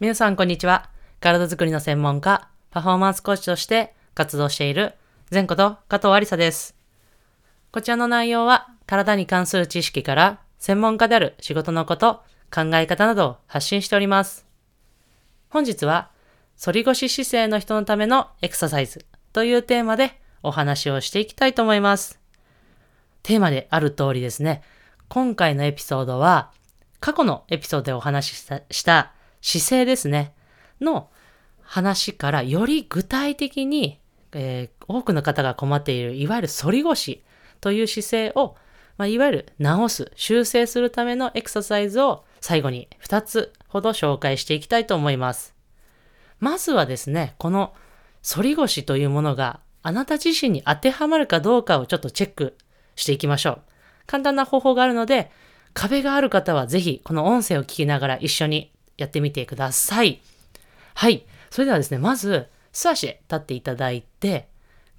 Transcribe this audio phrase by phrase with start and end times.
[0.00, 0.88] 皆さんこんにちは。
[1.20, 4.94] 体づくりの専門家、パフォーマンスコーチとして活動している
[5.30, 6.74] 前こと加藤ありさです。
[7.70, 14.46] こちらの内容は体に関する知識から専門家である仕事のこと、考え方などを発信しております。
[15.50, 16.08] 本日は、
[16.58, 19.04] 反り腰姿勢の人のためのエクササイズ
[19.34, 22.18] というテーマでお話をしていきたいと思います。
[23.22, 24.62] テーマである通りですね、
[25.10, 26.52] 今回のエピソードは、
[27.00, 30.34] 過去のエピソードでお話ししたした姿勢ですね、
[30.80, 31.08] の
[31.62, 34.00] 話からより具体的に、
[34.32, 37.22] えー多くの方が困っている、いわゆる反り腰
[37.60, 38.56] という姿勢を、
[38.98, 45.54] まあ、いわゆる直す、修正するためのエクササイズを最後に2つほど紹介していきたいと思います。
[46.40, 47.72] まずはですね、この
[48.28, 52.56] 反り腰というものがあなた自身に当てはまるかどうかをちょっとチェック
[52.96, 53.62] していきましょう。
[54.06, 55.30] 簡単な方法があるので、
[55.72, 60.20] 壁がある方はぜひこの音声を聞きながら一緒にやってみてください。
[60.94, 61.24] はい。
[61.50, 64.48] それではですね、まず素足で立っていただいて、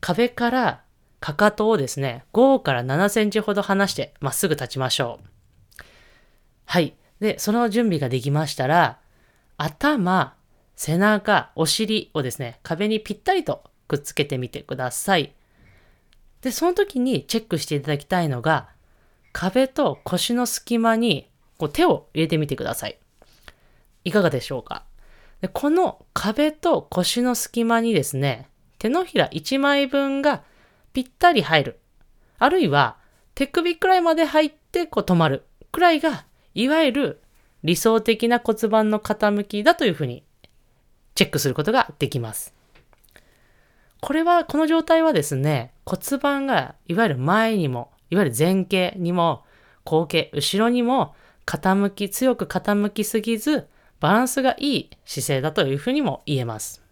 [0.00, 0.82] 壁から
[1.18, 5.84] かかとをですね、5から7センチほど離してまっすぐ立ちましょう。
[6.66, 6.94] はい。
[7.20, 8.98] で、その準備ができましたら、
[9.56, 10.34] 頭、
[10.76, 15.32] 背中、お尻をですね、壁にぴったりとくっつけてみてください。
[16.42, 18.68] で、その時にチェックしていただきたいのが、
[19.32, 22.98] 壁と腰の隙間にこう手を入れてみてください。
[24.06, 24.84] いかがでしょうか？
[25.40, 28.48] でこの壁と腰の隙間にですね、
[28.78, 30.44] 手のひら1枚分が
[30.92, 31.80] ぴったり入る。
[32.38, 32.98] あるいは
[33.34, 37.22] 手首くらいまで入ってこう止まるくらいが、いわゆる
[37.64, 40.22] 理想的な骨盤の傾きだというふうに
[41.16, 42.54] チェックすることができます。
[44.00, 49.42] これは、この状態はですね、骨盤がいわゆる前にも、いわゆる前傾にも、
[49.84, 53.66] 後傾、後ろにも傾き、強く傾きすぎず、
[54.00, 56.82] バランスがいい姿勢だというふうにも言えます。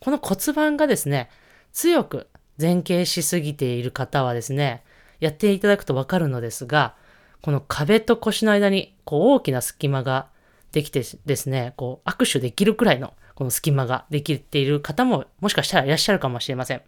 [0.00, 1.30] この骨盤がですね、
[1.72, 2.28] 強く
[2.60, 4.82] 前傾しすぎている方はですね、
[5.20, 6.94] やっていただくとわかるのですが、
[7.42, 10.28] この壁と腰の間にこう大きな隙間が
[10.72, 16.82] できてですね、こう握手できるくらいのこの隙間ができている方ももしかしたらいらっしゃるかもしれません。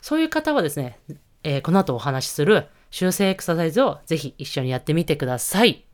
[0.00, 0.98] そういう方はですね、
[1.42, 5.87] えーこの後お話しする修正エクササイズをぜひ一緒にやってみてください。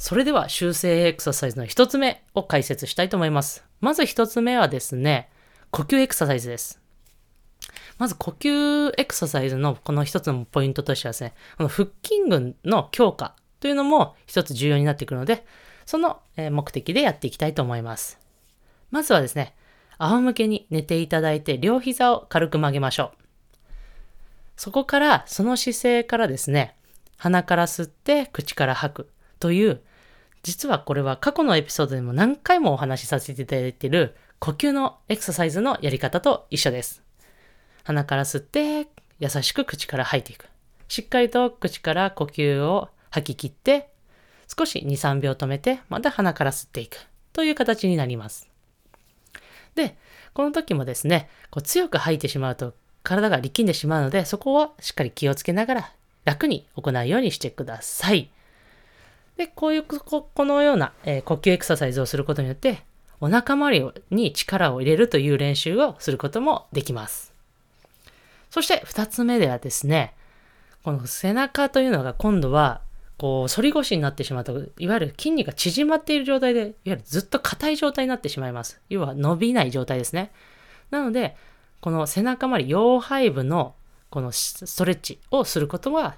[0.00, 3.66] それでは修正エクササイズの一つ目を解説したいと思います。
[3.82, 5.28] まず一つ目はですね、
[5.70, 6.80] 呼吸エクササイズです。
[7.98, 15.44] まず呼吸エクササイズのこの一つのポイントとしてはですね、この腹筋群の強化というのも一つ重要になってくるので、
[15.84, 18.18] その目的でやっていきたいと思います。
[18.90, 19.54] まずはですね、
[19.98, 23.18] 仰向けに寝ていただいて両膝を軽く曲げましょう。
[24.56, 26.74] そこから、その姿勢からですね、
[27.18, 29.82] 鼻から吸って口から吐くという、
[30.42, 37.02] 実はこれは過去のエピソードでも何回もお話しさせていただいている呼吸のエクササイズのやり方と一緒です。
[37.84, 40.46] 鼻から吸って優しく口から吐いていく。
[40.88, 43.90] しっかりと口から呼吸を吐き切って
[44.48, 48.48] 少し2、3秒止めてまた鼻から吸っていくという形になります。
[49.74, 49.96] で、
[50.32, 55.92] この時もですね、こう強く吐いてしまうと体が力んでしまうので、そこはしっかり気をつけながら
[56.24, 58.30] 楽に行うようにしてください。
[59.40, 62.82] で、こういうこ、このような、えー呼吸エクササイズをすることによって、
[63.22, 67.32] お腹周りに力を入れるという練習をすることもできます。
[68.50, 70.12] そして二つ目ではですね、
[70.84, 72.82] この背中というのが今度は、
[73.16, 78.78] こう、反り腰になってしまうと、いわゆる筋肉が縮まっている状態で、いわゆるずっと硬い状態になってしまいます。
[78.90, 80.32] 要は伸びない状態ですね。
[80.90, 81.34] なので、
[81.80, 83.74] この背中周り、腰背部の
[84.10, 86.16] このストレッチをすることが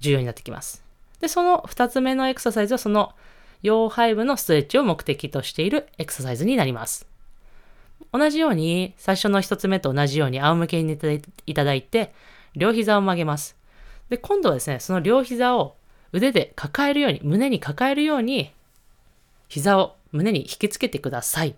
[0.00, 0.82] 重要になってきます。
[1.22, 3.14] で、その二つ目のエクササイズはその
[3.62, 7.06] 腰背部のストレッチを目的としているエクササイズになります。
[8.12, 12.12] 同じように、最初の一つ目と同じように仰向けに寝ていただいて、
[12.56, 13.56] 両膝を曲げます。
[14.10, 15.76] で、今度はですね、その両膝を
[16.10, 18.52] 腕で抱えるように、胸に抱えるように、
[19.48, 21.54] 膝を胸に引きつけてください。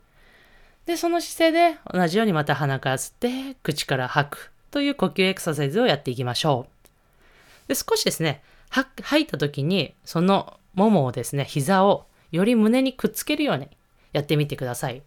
[0.84, 7.68] で、その姿勢で同じようにまた鼻から吸って、口から吐くという呼吸エクササイズをやっていきましょう。
[7.68, 8.42] で、少しですね、
[9.02, 13.68] 吐いた時に、そのももをですね、膝をより胸にくっつけるように
[14.12, 15.02] やってみてください。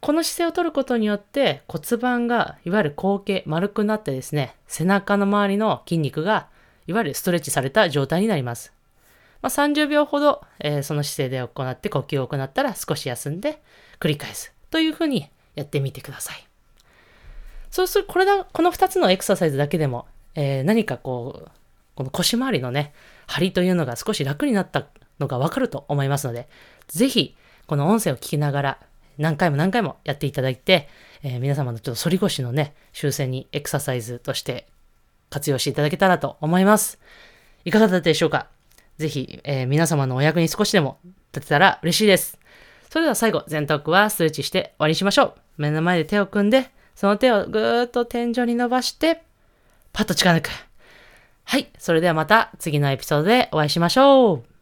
[0.00, 6.46] この姿勢を取ることによって骨盤がいわゆる後傾丸くなってですね、背中の周りの筋肉が
[6.86, 8.72] いわゆるストレッチされた状態になります。
[9.42, 13.60] まあ、30秒ほど、えーその姿勢で行って呼吸を行ったら少し休んで
[14.00, 16.46] 繰り返すというふうにやってみてください。
[17.70, 20.06] そうするこれだこの2つのエクササイズだけでも、
[20.36, 21.50] えー何かこう
[21.98, 22.92] この腰回りのね
[23.26, 24.86] 張りというのが少し楽になった
[25.18, 26.48] のがわかると思いますので、
[26.86, 27.34] ぜひ、
[27.66, 28.78] この音声を聞きながら、
[29.18, 30.88] 何回も何回もやっていただいて、
[31.24, 34.68] えー皆様のちょっと反り腰のね、修正にエクササイズとして
[35.28, 37.00] 活用していただけたらと思います。
[37.64, 38.46] いかがだったでしょうか？
[38.96, 41.00] ぜひ、えー皆様のお役に少しでも
[41.34, 42.38] 立てたら嬉しいです。
[42.90, 45.34] それでは最後、全トークはストレッチして終わりにしましょう。
[45.56, 49.20] 目の前で手を組んで、その手をぐーっと天井に伸ばして、
[49.92, 50.67] パッと力抜く。
[51.50, 51.70] はい。
[51.78, 54.57] それではまた次のエピソードでお会いしましょう。